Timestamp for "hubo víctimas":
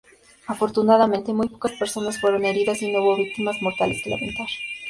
3.03-3.61